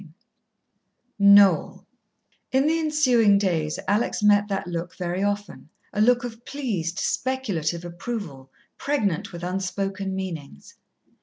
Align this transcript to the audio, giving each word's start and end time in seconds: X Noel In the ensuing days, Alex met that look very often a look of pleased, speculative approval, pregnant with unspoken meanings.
X 0.03 0.07
Noel 1.19 1.85
In 2.51 2.65
the 2.65 2.79
ensuing 2.79 3.37
days, 3.37 3.77
Alex 3.87 4.23
met 4.23 4.47
that 4.47 4.65
look 4.65 4.95
very 4.97 5.21
often 5.21 5.69
a 5.93 6.01
look 6.01 6.23
of 6.23 6.43
pleased, 6.43 6.97
speculative 6.97 7.85
approval, 7.85 8.51
pregnant 8.79 9.31
with 9.31 9.43
unspoken 9.43 10.15
meanings. 10.15 10.73